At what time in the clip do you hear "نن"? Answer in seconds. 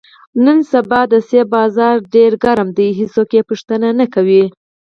0.45-0.57